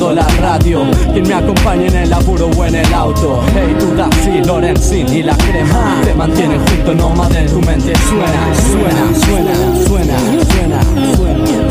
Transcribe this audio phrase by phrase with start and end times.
[0.00, 0.82] la radio.
[1.12, 3.40] Quien me acompañe en el laburo o en el auto.
[3.54, 6.00] Hey, tú Daxi, Lorenzin y la crema.
[6.04, 7.92] Te mantiene junto, no de tu mente.
[8.08, 10.18] Suena, suena, suena, suena,
[10.50, 11.63] suena, suena.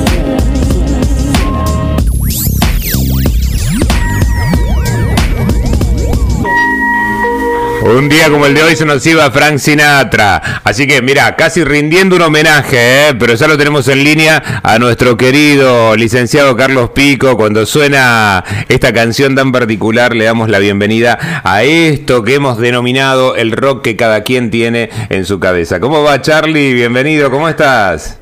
[7.85, 10.41] Un día como el de hoy se nos iba Frank Sinatra.
[10.63, 12.77] Así que mira, casi rindiendo un homenaje,
[13.09, 13.13] ¿eh?
[13.19, 17.35] pero ya lo tenemos en línea a nuestro querido licenciado Carlos Pico.
[17.35, 23.35] Cuando suena esta canción tan particular, le damos la bienvenida a esto que hemos denominado
[23.35, 25.81] el rock que cada quien tiene en su cabeza.
[25.81, 26.73] ¿Cómo va Charlie?
[26.73, 28.17] Bienvenido, ¿cómo estás?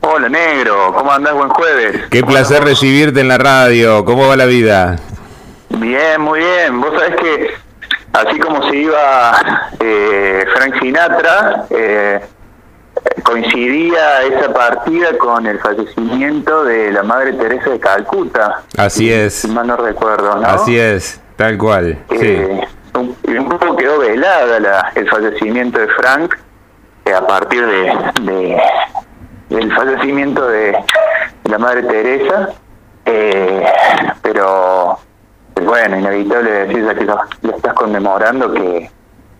[0.00, 1.34] Hola negro, ¿cómo andás?
[1.34, 2.04] Buen jueves.
[2.10, 4.06] Qué placer recibirte en la radio.
[4.06, 4.98] ¿Cómo va la vida?
[5.68, 6.80] Bien, muy bien.
[6.80, 7.67] Vos sabés que
[8.12, 12.20] así como se iba eh, Frank Sinatra, eh,
[13.22, 18.62] coincidía esa partida con el fallecimiento de la Madre Teresa de Calcuta.
[18.76, 19.34] Así es.
[19.34, 20.46] Si mal no recuerdo, ¿no?
[20.46, 21.98] Así es, tal cual.
[22.10, 22.60] Eh,
[22.94, 26.34] un, un, poco quedó velada el fallecimiento de Frank
[27.14, 28.60] a partir de,
[29.48, 30.76] del fallecimiento de
[31.44, 32.50] la Madre Teresa,
[34.22, 34.98] pero
[35.60, 38.90] bueno, inevitable decir ya que lo, estás conmemorando que,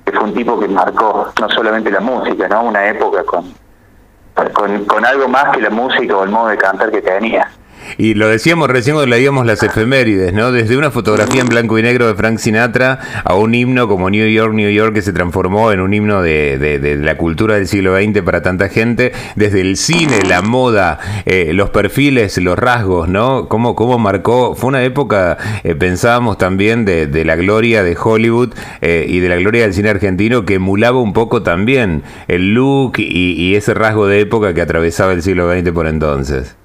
[0.06, 2.62] fue un tipo que marcó no solamente la música, ¿no?
[2.62, 7.02] Una época con, con algo más que la música o el modo de cantar que
[7.02, 7.50] tenía.
[7.96, 10.52] Y lo decíamos recién cuando leíamos las efemérides, ¿no?
[10.52, 14.28] Desde una fotografía en blanco y negro de Frank Sinatra a un himno como New
[14.28, 18.22] York, New York, que se transformó en un himno de, la cultura del siglo XX
[18.22, 19.12] para tanta gente.
[19.36, 23.48] Desde el cine, la moda, eh, los perfiles, los rasgos, ¿no?
[23.48, 24.54] Cómo, cómo marcó.
[24.54, 29.28] Fue una época, eh, pensábamos también, de, de, la gloria de Hollywood eh, y de
[29.28, 33.74] la gloria del cine argentino que emulaba un poco también el look y, y ese
[33.74, 36.57] rasgo de época que atravesaba el siglo XX por entonces.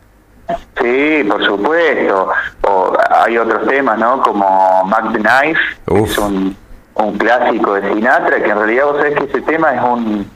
[0.81, 2.29] Sí, por supuesto.
[2.63, 4.21] O hay otros temas, ¿no?
[4.21, 6.55] Como Mac the Knife, que es un,
[6.95, 10.31] un clásico de Sinatra, que en realidad vos sabés que ese tema es un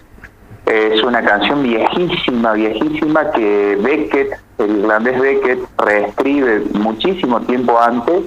[0.67, 8.25] es una canción viejísima, viejísima que Beckett, el irlandés Beckett, reescribe muchísimo tiempo antes,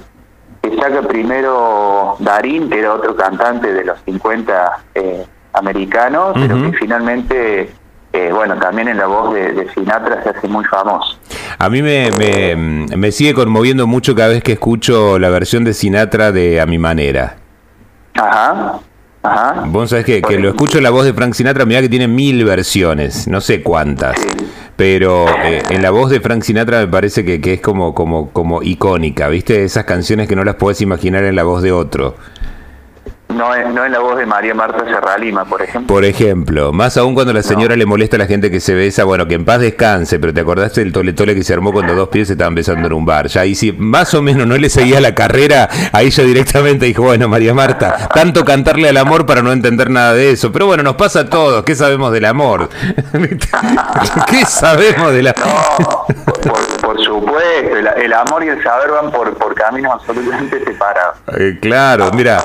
[0.63, 6.77] que saca primero Darín, que era otro cantante de los 50 eh, americanos, pero que
[6.77, 7.71] finalmente
[8.13, 11.17] eh, bueno, también en la voz de, Sinatra se hace muy famoso.
[11.57, 12.09] A mí me,
[12.95, 16.77] me, sigue conmoviendo mucho cada vez que escucho la versión de Sinatra de A mi
[16.77, 17.37] manera.
[18.15, 18.79] Ajá.
[19.23, 19.63] Ajá.
[19.67, 22.07] Vos sabés que, que lo escucho en la voz de Frank Sinatra, mira que tiene
[22.07, 24.15] mil versiones, no sé cuántas,
[24.75, 28.31] pero eh, en la voz de Frank Sinatra me parece que, que, es como, como,
[28.31, 29.63] como icónica, ¿viste?
[29.63, 32.15] Esas canciones que no las puedes imaginar en la voz de otro.
[33.35, 35.87] No, no en la voz de María Marta Serralima, por ejemplo.
[35.87, 39.03] Por ejemplo, más aún cuando la señora le molesta a la gente que se besa,
[39.03, 41.95] bueno, que en paz descanse, pero ¿te acordaste del tole tole que se armó cuando
[41.95, 43.27] dos pies se estaban besando en un bar?
[43.27, 47.03] Ya, y si más o menos no le seguía la carrera, ahí ella directamente dijo,
[47.03, 50.51] bueno, María Marta, tanto cantarle al amor para no entender nada de eso.
[50.51, 52.69] Pero bueno, nos pasa a todos, ¿qué sabemos del amor?
[54.27, 55.45] ¿Qué sabemos del amor?
[55.79, 56.70] No, por,
[57.01, 61.17] supuesto, el, amor y el saber van por, por caminos absolutamente separados.
[61.37, 62.43] Eh, claro, mira,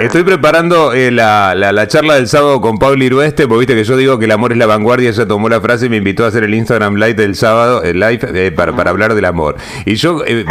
[0.00, 3.96] Estoy preparando eh, la, la, charla del sábado con Pablo Irueste, porque viste que yo
[3.96, 6.28] digo que el amor es la vanguardia, ella tomó la frase y me invitó a
[6.28, 9.56] hacer el Instagram Live del sábado, el live, eh, para, para, hablar del amor.
[9.84, 10.44] Y yo eh,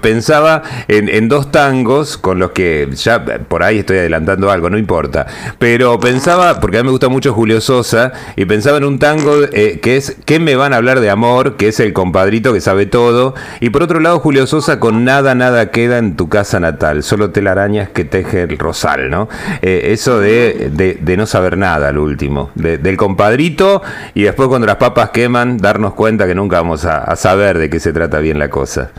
[0.00, 4.78] pensaba en, en, dos tangos con los que ya por ahí estoy adelantando algo, no
[4.78, 5.26] importa.
[5.58, 9.32] Pero pensaba, porque a mí me gusta mucho Julio Sosa, y pensaba en un tango
[9.50, 11.56] que es ¿Qué me van a hablar de amor?
[11.56, 13.34] que es el compadrito que sabe todo.
[13.60, 17.30] Y por otro lado, Julio Sosa con Nada, nada queda en tu casa natal, solo
[17.30, 19.08] telarañas que teje el rosal.
[19.08, 19.28] ¿no?
[19.62, 23.82] Eh, eso de, de, no saber nada, al último, del compadrito
[24.14, 27.80] y después cuando las papas queman, darnos cuenta que nunca vamos a, saber de qué
[27.80, 28.90] se trata bien la cosa.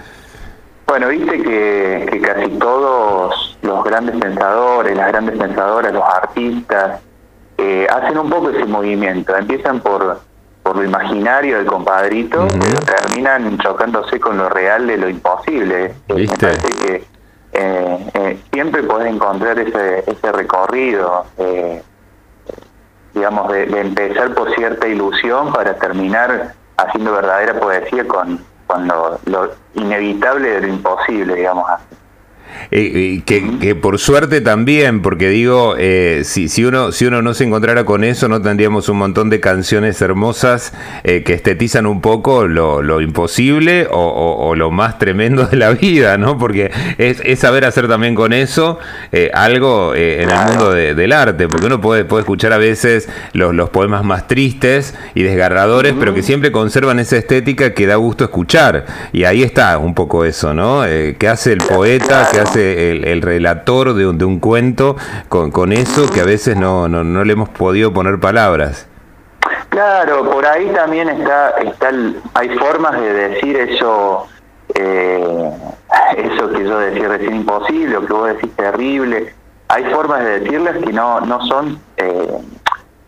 [0.87, 7.01] Bueno, viste que, casi todos los grandes pensadores, las grandes pensadoras, los artistas,
[7.57, 9.35] eh, hacen un poco ese movimiento.
[9.35, 10.21] Empiezan por,
[10.67, 15.95] por lo imaginario del compadrito, pero terminan chocándose con lo real de lo imposible.
[16.13, 16.57] ¿Viste?
[16.81, 17.05] que
[17.53, 21.81] eh, eh, siempre podés encontrar ese, ese recorrido, eh,
[23.13, 30.49] digamos, de, empezar por cierta ilusión para terminar haciendo verdadera poesía con, con lo, inevitable
[30.49, 31.95] de lo imposible, digamos así.
[32.71, 37.45] Eh, que, por suerte también, porque digo, eh, si, si, uno, si uno no se
[37.45, 40.73] encontrara con eso, no tendríamos un montón de canciones hermosas
[41.03, 46.37] eh, que estetizan un poco lo, imposible o, lo más tremendo de la vida, ¿no?
[46.37, 48.79] Porque es, saber hacer también con eso
[49.33, 53.69] algo en el mundo del arte, porque uno puede, puede escuchar a veces los, los
[53.69, 58.85] poemas más tristes y desgarradores, pero que siempre conservan esa estética que da gusto escuchar.
[59.13, 60.81] Y ahí está un poco eso, ¿no?
[60.83, 62.27] ¿Qué hace el poeta?
[62.31, 64.95] ¿Qué hace el, relator de un, de un cuento
[65.29, 68.87] con, con, eso que a veces no, no, no le hemos podido poner palabras.
[69.69, 71.91] Claro, por ahí también está, está
[72.33, 74.25] hay formas de decir eso,
[74.73, 75.51] eh,
[76.17, 79.33] eso que yo decía recién imposible, que vos decís terrible.
[79.67, 82.37] Hay formas de decirles que no, no son, eh,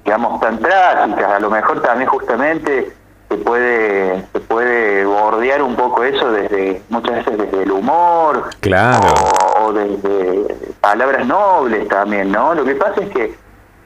[0.04, 1.32] digamos, tan trágicas.
[1.32, 2.94] A lo mejor también justamente
[3.30, 9.14] se puede se puede bordear un poco eso desde muchas veces desde el humor claro.
[9.62, 13.36] o, desde palabras nobles también no lo que pasa es que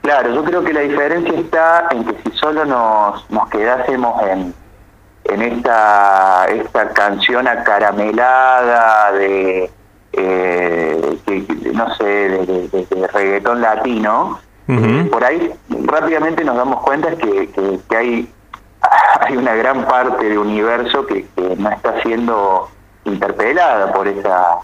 [0.02, 4.54] claro yo creo que la diferencia está en que si solo nos nos quedásemos en
[5.26, 9.70] en esta esta canción acaramelada de
[10.14, 11.18] eh,
[11.74, 14.40] no sé de, reggaetón latino
[15.12, 15.52] por ahí
[15.86, 17.50] rápidamente nos damos cuenta que,
[17.90, 18.34] que hay
[19.22, 21.26] hay una gran parte del universo que,
[21.58, 22.70] no está siendo
[23.06, 24.58] interpelada por esa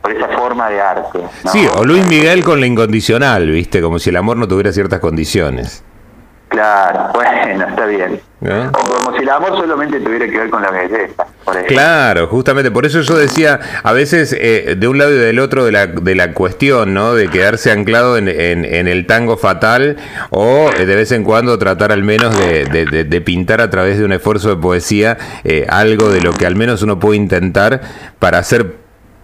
[0.00, 1.18] por esa forma de arte.
[1.52, 3.82] Sí, o Luis Miguel con la incondicional, ¿viste?
[3.82, 5.84] Como si el amor no tuviera ciertas condiciones.
[6.50, 8.20] Claro, bueno, está bien.
[8.42, 8.68] ¿Eh?
[8.68, 11.26] O como si el amor solamente tuviera que ver con la belleza.
[11.68, 15.64] claro, justamente por eso yo decía, a veces eh, de un lado y del otro
[15.64, 17.14] de la, de la cuestión, ¿no?
[17.14, 19.96] De quedarse anclado en, en, el tango fatal
[20.30, 24.04] o eh, de vez en cuando tratar al menos de, de, pintar a través de
[24.04, 25.18] un esfuerzo de poesía
[25.68, 27.82] algo de lo que al menos uno puede intentar
[28.18, 28.74] para hacer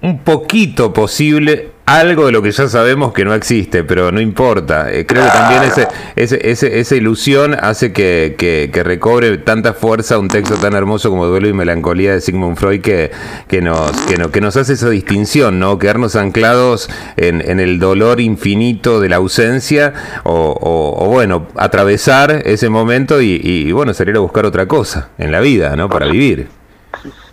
[0.02, 4.92] un poquito posible algo de lo que ya sabemos que no existe, pero no importa.
[4.92, 5.86] Eh, creo que también ese,
[6.16, 11.48] ese, esa ilusión hace que, que, recobre tanta fuerza un texto tan hermoso como Duelo
[11.48, 13.12] y Melancolía de Sigmund Freud que,
[13.48, 15.78] que, nos, que, no, que nos hace esa distinción, ¿no?
[15.78, 19.94] Quedarnos anclados en, en el dolor infinito de la ausencia
[20.24, 25.76] o, bueno, atravesar ese momento y, bueno, salir a buscar otra cosa en la vida,
[25.76, 25.88] ¿no?
[25.88, 26.48] Para vivir.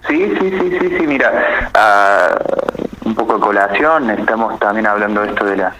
[0.07, 2.82] Sí, sí, sí, sí, sí, mira, uh,
[3.13, 5.75] un poco de colación, estamos también hablando de esto de la,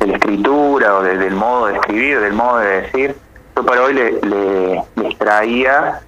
[0.00, 3.16] de la escritura o del modo de escribir, del modo de decir.
[3.54, 6.00] Yo para hoy le, le, traía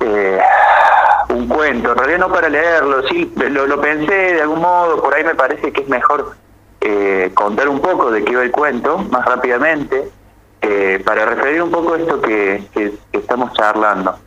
[0.00, 0.40] eh,
[1.28, 5.22] un cuento, en realidad no para leerlo, sí, lo, pensé de algún modo, por ahí
[5.22, 6.34] me parece que es mejor
[6.80, 10.08] eh, contar un poco de qué va el cuento, más rápidamente,
[10.62, 12.62] eh, para referir un poco esto que
[13.12, 14.18] estamos charlando.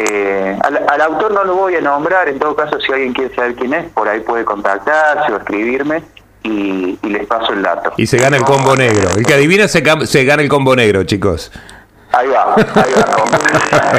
[0.00, 3.54] Eh, al, autor no lo voy a nombrar, en todo caso si alguien quiere saber
[3.56, 6.02] quién es, por ahí puede contactarse o escribirme
[6.44, 7.92] y, les paso el dato.
[7.96, 9.08] Y se gana el combo negro.
[9.16, 11.50] El que adivina se, se gana el combo negro, chicos.
[12.12, 13.92] Ahí va, ahí va.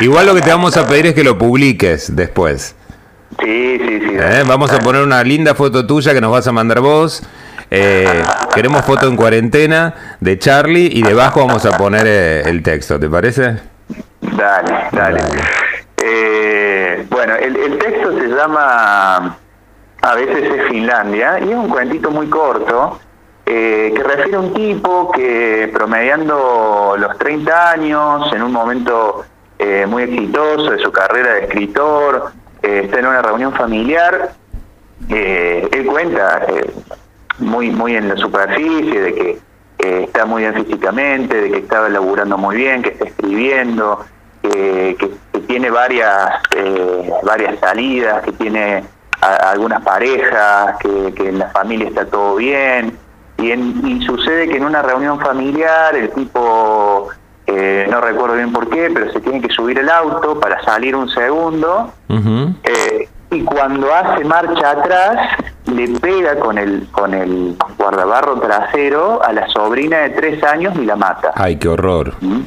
[0.00, 2.74] Igual lo que te vamos a pedir es que lo publiques después.
[3.40, 4.16] Sí, sí, sí.
[4.18, 4.42] ¿Eh?
[4.46, 7.22] Vamos a poner una linda foto tuya que nos vas a mandar vos.
[7.70, 8.22] Eh,
[8.54, 13.73] queremos foto en cuarentena de Charlie y debajo vamos a poner el texto, ¿te parece?
[14.32, 15.20] Dale, dale.
[16.06, 19.38] Eh, bueno, el, texto se llama
[20.02, 22.98] A veces es Finlandia y es un cuentito muy corto
[23.46, 29.24] eh, que refiere a un tipo que promediando los 30 años, en un momento
[29.58, 34.32] eh, muy exitoso de su carrera de escritor, está en una reunión familiar,
[35.08, 36.46] él cuenta
[37.38, 39.38] muy, muy en la superficie de que
[39.78, 44.04] está muy bien físicamente, de que estaba laburando muy bien, que está escribiendo,
[44.48, 45.10] que,
[45.46, 48.84] tiene varias, eh, varias salidas, que tiene
[49.20, 52.98] algunas parejas, que, en la familia está todo bien.
[53.38, 57.08] Y, y sucede que en una reunión familiar el tipo,
[57.46, 60.96] eh, no recuerdo bien por qué, pero se tiene que subir el auto para salir
[60.96, 61.92] un segundo.
[62.08, 65.30] Eh, y cuando hace marcha atrás,
[65.66, 70.84] le pega con el, con el guardabarro trasero a la sobrina de tres años y
[70.84, 71.32] la mata.
[71.34, 72.14] Ay, qué horror.
[72.20, 72.42] ¿Mm?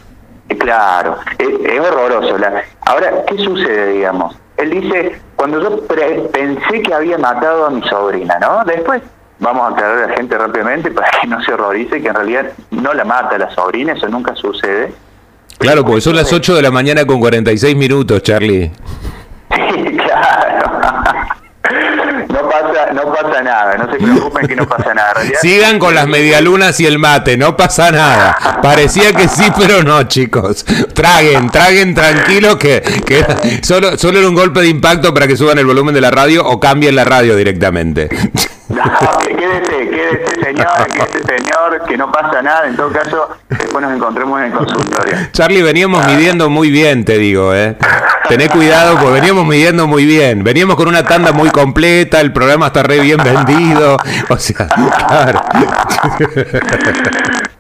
[0.68, 2.38] Claro, es, horroroso.
[2.38, 4.36] La, ahora, ¿qué sucede, digamos?
[4.58, 8.66] Él dice, cuando yo pensé que había matado a mi sobrina, ¿no?
[8.66, 9.02] Después
[9.40, 12.48] vamos a aclarar a la gente rápidamente para que no se horrorice, que en realidad
[12.72, 14.94] no la mata la sobrina, eso nunca sucede.
[15.58, 18.70] Claro, porque son las 8 de la mañana con 46 minutos, Charlie.
[19.50, 21.17] Sí, claro.
[22.94, 25.14] No pasa, nada, no se preocupen que no pasa nada.
[25.42, 28.60] Sigan con las medialunas y el mate, no pasa nada.
[28.62, 30.66] Parecía que sí, pero no, chicos.
[30.94, 32.82] Traguen, traguen tranquilo que,
[33.64, 36.46] solo, solo era un golpe de impacto para que suban el volumen de la radio
[36.46, 38.10] o cambien la radio directamente.
[38.77, 43.93] No, quédese, quédese señor, quédese señor, que no pasa nada, en todo caso, después nos
[43.93, 45.17] encontremos en el consultorio.
[45.31, 47.75] Charlie, veníamos midiendo muy bien, te digo, ¿eh?
[48.29, 50.43] Tené cuidado, porque veníamos midiendo muy bien.
[50.43, 53.98] Veníamos con una tanda muy completa, el programa está re bien vendido.
[54.29, 55.41] O sea, claro.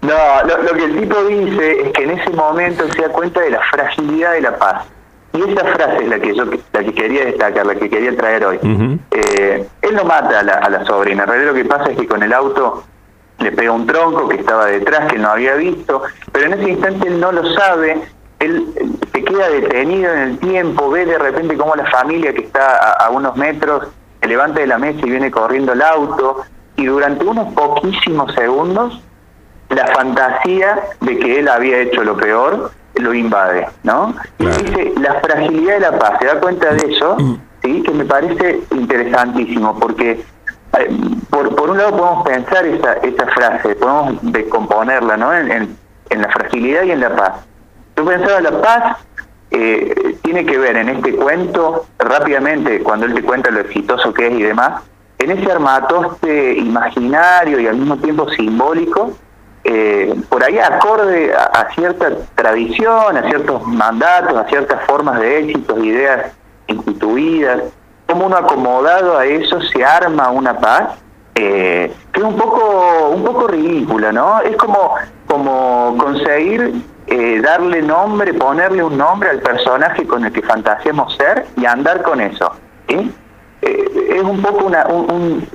[0.01, 3.39] No, lo, lo que el tipo dice es que en ese momento se da cuenta
[3.41, 4.83] de la fragilidad de la paz.
[5.33, 8.45] Y esa frase es la que yo la que quería destacar, la que quería traer
[8.45, 8.59] hoy.
[9.11, 11.23] Eh, él no mata a la, a la sobrina.
[11.23, 12.83] En realidad lo que pasa es que con el auto
[13.39, 17.07] le pega un tronco que estaba detrás, que no había visto, pero en ese instante
[17.07, 18.01] él no lo sabe,
[18.39, 18.65] él
[19.11, 23.09] se queda detenido en el tiempo, ve de repente cómo la familia que está a,
[23.09, 23.87] unos metros
[24.21, 26.41] se levanta de la mesa y viene corriendo el auto,
[26.75, 29.01] y durante unos poquísimos segundos
[29.69, 34.15] la fantasía de que él había hecho lo peor lo invade, ¿no?
[34.39, 37.17] Y dice, la fragilidad de la paz, se da cuenta de eso,
[37.61, 37.83] ¿sí?
[37.83, 40.23] que me parece interesantísimo, porque
[40.79, 40.97] eh,
[41.29, 45.33] por, por un lado podemos pensar esa, esa frase, podemos descomponerla, ¿no?
[45.33, 45.77] En,
[46.09, 47.33] en, la fragilidad y en la paz.
[47.95, 48.97] Yo pensaba, la paz
[49.51, 54.27] eh, tiene que ver en este cuento, rápidamente, cuando él te cuenta lo exitoso que
[54.27, 54.81] es y demás,
[55.19, 59.13] en ese armatoste imaginario y al mismo tiempo simbólico,
[59.69, 65.83] eh, por ahí acorde a, cierta tradición, a ciertos mandatos, a ciertas formas de éxitos,
[65.83, 66.31] ideas
[66.67, 67.63] instituidas,
[68.07, 70.97] como uno acomodado a eso se arma una paz
[71.35, 74.39] eh, que es un poco un poco ridícula, ¿no?
[74.39, 74.95] Es como
[75.27, 81.45] como conseguir eh, darle nombre, ponerle un nombre al personaje con el que fantaseamos ser
[81.57, 82.53] y andar con eso.
[82.87, 83.11] ¿sí?
[83.61, 83.85] Eh,
[84.15, 84.85] es un poco una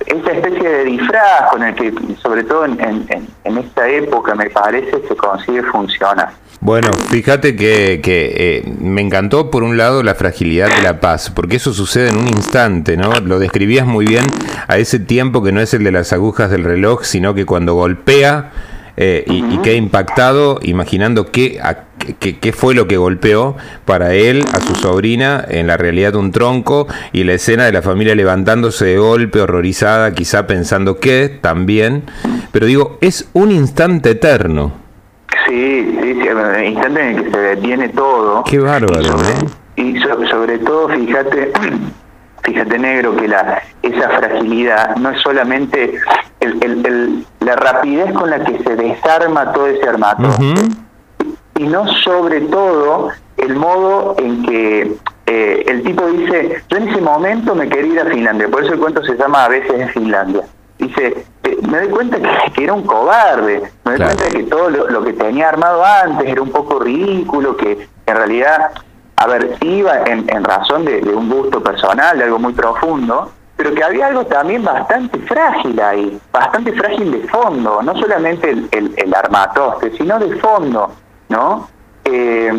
[0.07, 5.17] esta especie de disfraz con el que, sobre todo en, esta época, me parece, se
[5.17, 6.31] consigue funcionar.
[6.61, 11.31] Bueno, fíjate que, que eh, me encantó por un lado la fragilidad de la paz,
[11.31, 13.13] porque eso sucede en un instante, ¿no?
[13.21, 14.25] Lo describías muy bien
[14.69, 17.75] a ese tiempo que no es el de las agujas del reloj, sino que cuando
[17.75, 18.53] golpea
[18.97, 21.59] eh, y, y, queda impactado imaginando qué,
[22.19, 26.87] qué, fue lo que golpeó para él, a su sobrina, en la realidad un tronco
[27.13, 32.05] y la escena de la familia levantándose de golpe, horrorizada, quizá pensando que también,
[32.51, 34.73] pero digo, es un instante eterno.
[35.47, 38.45] Sí, sí, sí, el instante en el que se detiene todo.
[38.45, 39.47] Qué bárbaro, ¿eh?
[39.77, 41.53] Y sobre todo, fíjate,
[42.45, 45.95] fíjate negro que la esa fragilidad no es solamente
[46.41, 50.29] el, la rapidez con la que se desarma todo ese armato,
[51.57, 57.01] y no sobre todo el modo en que eh, el tipo dice, yo en ese
[57.01, 59.89] momento me quería ir a Finlandia, por eso el cuento se llama a veces en
[59.91, 60.43] Finlandia.
[60.79, 62.19] Dice, eh, me doy cuenta
[62.53, 66.29] que, era un cobarde, me doy cuenta de que todo lo, que tenía armado antes
[66.29, 68.71] era un poco ridículo, que en realidad,
[69.17, 73.31] a ver, iba en, en razón de, un gusto personal, de algo muy profundo,
[73.62, 78.92] pero que había algo también bastante frágil ahí, bastante frágil de fondo, no solamente el,
[78.97, 80.90] el, armatoste, sino de fondo,
[81.28, 81.69] ¿no?
[82.04, 82.50] Eh,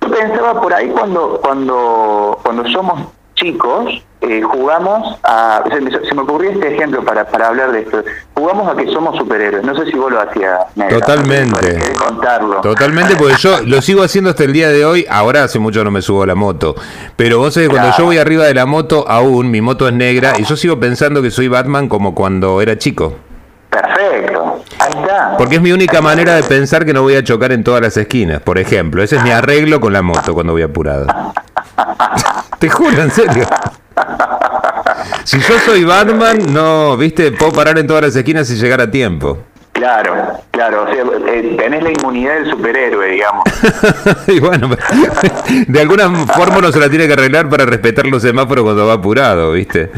[0.00, 3.00] yo pensaba por ahí cuando, cuando, cuando somos
[3.42, 5.64] chicos, eh, jugamos a...
[5.68, 8.02] Se me, se me, ocurrió este ejemplo para, para hablar de esto.
[8.34, 9.64] Jugamos a que somos superhéroes.
[9.64, 10.60] No sé si vos lo hacías.
[10.88, 11.78] Totalmente.
[11.98, 12.60] contarlo.
[12.60, 15.04] Totalmente, porque yo lo sigo haciendo hasta el día de hoy.
[15.10, 16.74] Ahora hace mucho no me subo a la moto.
[17.16, 20.34] Pero vos sabés, cuando yo voy arriba de la moto, aún mi moto es negra
[20.38, 23.14] y yo sigo pensando que soy Batman como cuando era chico.
[23.70, 24.62] Perfecto.
[24.78, 25.34] Ahí está.
[25.36, 27.96] Porque es mi única manera de pensar que no voy a chocar en todas las
[27.96, 29.02] esquinas, por ejemplo.
[29.02, 31.06] Ese es mi arreglo con la moto cuando voy apurado.
[32.62, 33.44] Te juro, en serio.
[35.24, 38.88] Si yo soy Batman, no, viste, puedo parar en todas las esquinas y llegar a
[38.88, 39.36] tiempo.
[39.72, 43.42] Claro, claro, o sea, eh, tenés la inmunidad del superhéroe, digamos.
[44.28, 44.70] y bueno,
[45.66, 48.92] de alguna forma uno se la tiene que arreglar para respetar los semáforos cuando va
[48.92, 49.90] apurado, ¿viste?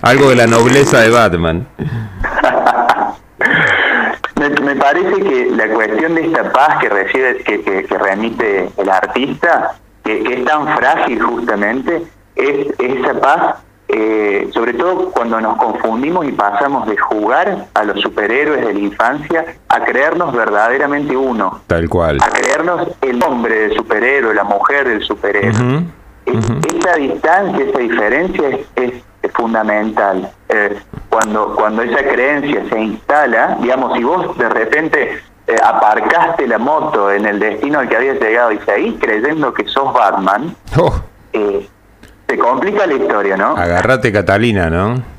[0.00, 1.66] Algo de la nobleza de Batman.
[4.62, 9.74] me, parece que la cuestión de esta paz que recibe, que, que, remite el artista,
[10.04, 12.02] que, que, es tan frágil justamente,
[12.36, 13.56] es esa paz
[13.86, 18.78] eh, sobre todo cuando nos confundimos y pasamos de jugar a los superhéroes de la
[18.80, 21.60] infancia a creernos verdaderamente uno.
[21.66, 22.18] Tal cual.
[22.22, 25.84] A creernos el hombre del superhéroe, la mujer del superhéroe.
[26.26, 28.92] Esa distancia, esa diferencia es,
[29.34, 30.30] fundamental.
[30.48, 30.76] Eh,
[31.08, 37.10] cuando, cuando esa creencia se instala, digamos, si vos de repente eh, aparcaste la moto
[37.10, 40.94] en el destino al que habías llegado y seguís creyendo que sos Batman, oh.
[41.32, 41.68] eh,
[42.28, 43.56] se complica la historia, ¿no?
[43.56, 45.13] Agarrate Catalina, ¿no?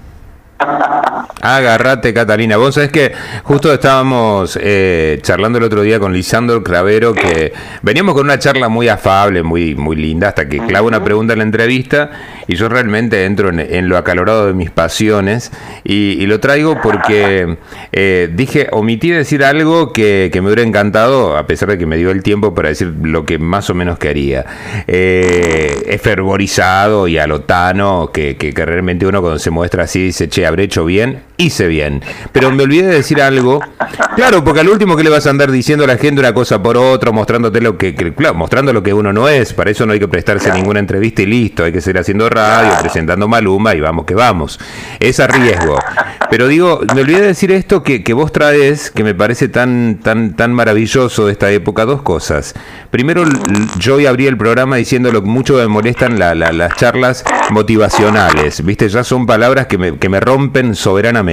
[0.57, 2.57] Agarrate, Catalina.
[2.57, 3.11] Vos sabés que
[3.43, 8.69] justo estábamos eh, charlando el otro día con Lisandro Cravero, que veníamos con una charla
[8.69, 12.09] muy afable, muy, muy linda, hasta que clava una pregunta en la entrevista
[12.47, 15.51] y yo realmente entro en, lo acalorado de mis pasiones
[15.83, 17.57] y, lo traigo porque
[17.91, 22.09] eh, dije, omití decir algo que, me hubiera encantado, a pesar de que me dio
[22.09, 24.45] el tiempo para decir lo que más o menos quería.
[24.87, 30.27] Eh, es fervorizado y alotano, que, que, que realmente uno cuando se muestra así dice,
[30.27, 32.01] che, habré hecho bien, hice bien.
[32.31, 33.59] Pero me olvidé de decir algo.
[34.15, 36.61] Claro, porque al último que le vas a andar diciendo a la gente una cosa
[36.61, 39.53] por otra, mostrándote lo que, claro, mostrando lo que uno no es.
[39.53, 41.63] Para eso no hay que prestarse ninguna entrevista y listo.
[41.63, 44.59] Hay que seguir haciendo radio, presentando Maluma y vamos que vamos.
[44.99, 45.77] Es a riesgo.
[46.29, 49.99] Pero digo, me olvidé de decir esto que, que vos traes, que me parece tan,
[50.01, 52.55] tan, tan maravilloso de esta época, dos cosas.
[52.89, 53.23] Primero,
[53.79, 58.63] yo hoy abrí el programa diciendo lo que mucho me molestan las charlas motivacionales.
[58.63, 61.24] Viste, ya son palabras que me, que me rompen soberanamente.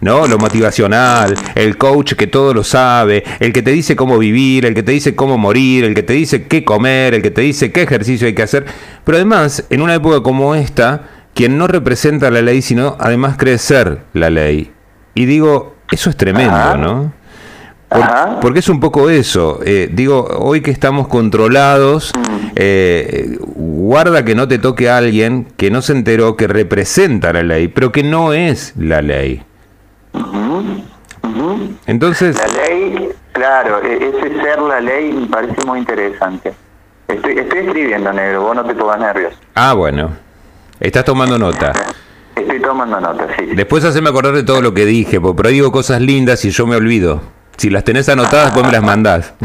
[0.00, 0.26] ¿No?
[0.26, 4.74] Lo motivacional, el coach que todo lo sabe, el que te dice cómo vivir, el
[4.74, 7.72] que te dice cómo morir, el que te dice qué comer, el que te dice
[7.72, 8.64] qué ejercicio hay que hacer.
[9.04, 13.58] Pero además, en una época como esta, quien no representa la ley, sino además cree
[13.58, 14.72] ser la ley.
[15.14, 17.12] Y digo, eso es tremendo, ¿no?
[18.40, 19.60] Porque es un poco eso.
[19.64, 22.12] Eh, digo, hoy que estamos controlados,
[22.56, 27.42] eh, guarda que no te toque a alguien que no se enteró que representa la
[27.42, 29.42] ley, pero que no es la ley.
[31.86, 32.36] Entonces...
[32.36, 36.52] La ley, claro, e-, ese ser la ley me parece muy interesante.
[37.08, 39.36] Estoy, estoy escribiendo, negro, vos no te pongas nervioso.
[39.54, 40.10] Ah, bueno.
[40.80, 41.72] Estás tomando nota.
[42.34, 43.46] Estoy tomando nota, sí.
[43.54, 46.76] Después haceme acordar de todo lo que dije, porque digo cosas lindas y yo me
[46.76, 47.35] olvido.
[47.56, 49.32] Si las tenés anotadas, después me las mandás.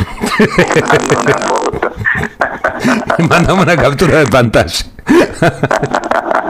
[3.30, 4.86] Mandamos una captura de pantalla.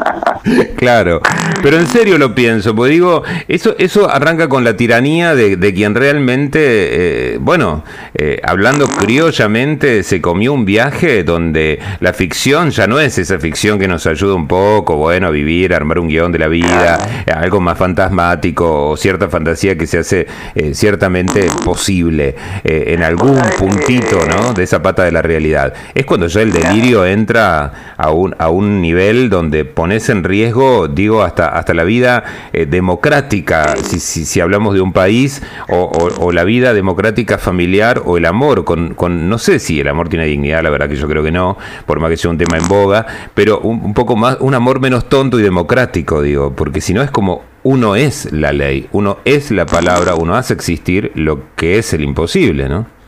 [0.75, 1.21] claro,
[1.61, 5.95] pero en serio lo pienso, porque digo, eso, eso arranca con la tiranía de, quien
[5.95, 7.83] realmente, eh, bueno,
[8.15, 13.79] eh, hablando criollamente, se comió un viaje donde la ficción ya no es esa ficción
[13.79, 17.25] que nos ayuda un poco, bueno, a vivir, a armar un guion de la vida,
[17.33, 24.19] algo más fantasmático o cierta fantasía que se hace eh, ciertamente posible en algún puntito,
[24.27, 24.53] ¿no?
[24.53, 25.73] De esa pata de la realidad.
[25.93, 30.87] Es cuando ya el delirio entra a un, a un nivel donde pones en riesgo,
[30.87, 32.23] digo, hasta, hasta la vida
[32.53, 38.25] eh, democrática, si, si, hablamos de un país, o, la vida democrática familiar, o el
[38.25, 41.21] amor, con, con, no sé si el amor tiene dignidad, la verdad que yo creo
[41.21, 44.55] que no, por más que sea un tema en boga, pero un, poco más, un
[44.55, 48.87] amor menos tonto y democrático, digo, porque si no es como uno es la ley,
[48.93, 53.00] uno es la palabra, uno hace existir lo que es el imposible, ¿no?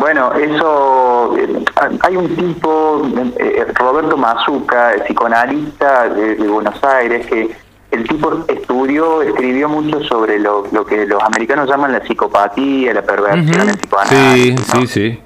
[0.00, 1.64] Bueno, eso, eh,
[2.00, 3.06] hay un tipo,
[3.38, 7.50] eh, Roberto Mazuca, psicoanalista de, Buenos Aires, que
[7.90, 13.68] el tipo estudió, escribió mucho sobre lo, que los americanos llaman la psicopatía, la perversión,
[13.68, 14.60] el psicoanálisis.
[14.60, 15.22] Sí, sí, sí.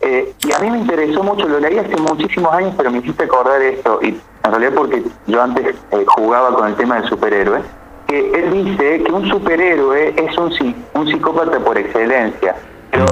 [0.00, 3.22] Eh, y a mí me interesó mucho, lo leí hace muchísimos años, pero me hiciste
[3.22, 5.76] acordar esto, y en realidad porque yo antes
[6.06, 7.60] jugaba con el tema del superhéroe,
[8.08, 12.56] que él dice que un superhéroe es un, un psicópata por excelencia.
[12.90, 13.04] Pero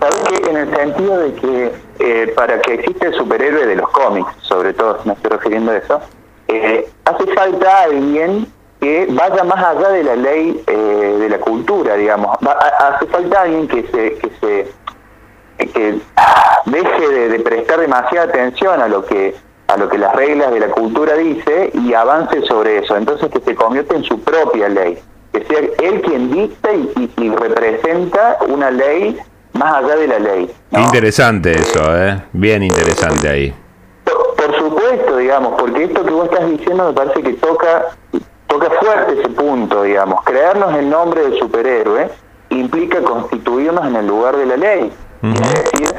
[0.00, 3.88] Sabes que en el sentido de que eh, para que exista el superhéroe de los
[3.90, 6.00] cómics, sobre todo, me estoy refiriendo a eso,
[6.48, 8.46] eh, hace falta alguien
[8.80, 12.36] que vaya más allá de la ley eh, de la cultura, digamos.
[12.78, 15.98] hace falta alguien que se que se que
[16.66, 19.34] deje de, prestar demasiada atención a lo que
[19.68, 22.96] a lo que las reglas de la cultura dice y avance sobre eso.
[22.96, 24.98] Entonces que se convierta en su propia ley,
[25.32, 29.18] que sea él quien dicta y representa una ley
[29.56, 30.54] más allá de la ley.
[30.70, 32.22] Interesante eso, ¿eh?
[32.32, 33.54] Bien interesante ahí.
[34.04, 37.86] Por, supuesto, digamos, porque esto que vos estás diciendo me parece que toca,
[38.46, 40.22] toca fuerte ese punto, digamos.
[40.24, 42.08] Crearnos el nombre del superhéroe
[42.50, 44.92] implica constituirnos en el lugar de la ley.
[45.22, 45.94] Es decir,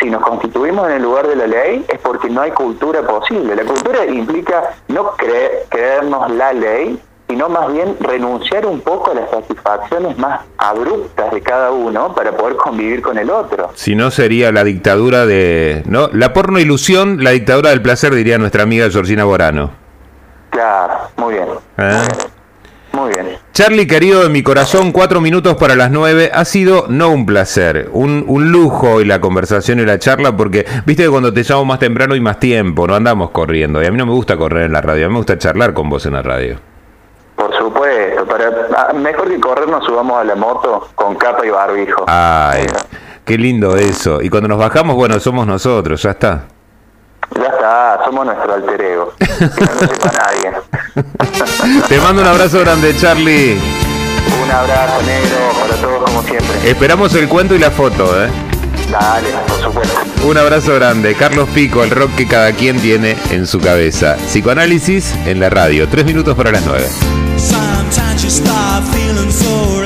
[0.00, 3.54] si nos constituimos en el lugar de la ley es porque no hay cultura posible.
[3.54, 7.00] La cultura implica no creer, creernos la ley,
[7.34, 12.30] sino más bien renunciar un poco a las satisfacciones más abruptas de cada uno para
[12.30, 13.70] poder convivir con el otro.
[13.74, 16.08] Si no sería la dictadura de, ¿no?
[16.12, 19.72] La porno ilusión, la dictadura del placer, diría nuestra amiga Georgina Borano.
[20.50, 21.48] Claro, muy bien.
[21.76, 22.02] ¿Eh?
[22.92, 23.36] Muy bien.
[23.52, 26.30] Charlie, querido de mi corazón, cuatro minutos para las nueve.
[26.32, 30.66] Ha sido no un placer, un, un lujo y la conversación y la charla, porque
[30.86, 33.82] viste que cuando te llamo más temprano y más tiempo, no andamos corriendo.
[33.82, 35.74] Y a mí no me gusta correr en la radio, a mí me gusta charlar
[35.74, 36.73] con vos en la radio.
[37.44, 41.50] Por supuesto, para ah, mejor que correr nos subamos a la moto con capa y
[41.50, 42.04] barbijo.
[42.06, 42.66] Ay,
[43.26, 44.22] qué lindo eso.
[44.22, 46.44] Y cuando nos bajamos, bueno, somos nosotros, ya está.
[47.36, 49.12] Ya está, somos nuestro alter ego.
[49.18, 51.82] Que no sepa nadie.
[51.88, 53.60] Te mando un abrazo grande, Charlie.
[54.42, 56.70] Un abrazo negro para todos como siempre.
[56.70, 58.30] Esperamos el cuento y la foto, ¿eh?
[58.90, 60.00] Dale, por supuesto.
[60.26, 61.14] Un abrazo grande.
[61.14, 64.16] Carlos Pico, el rock que cada quien tiene en su cabeza.
[64.28, 65.86] Psicoanálisis en la radio.
[65.88, 66.86] Tres minutos para las nueve.
[67.44, 69.83] Sometimes you start feeling so